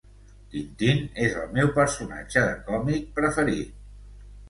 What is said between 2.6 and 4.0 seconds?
còmic preferit.